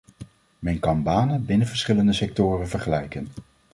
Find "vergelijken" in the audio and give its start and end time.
2.69-3.27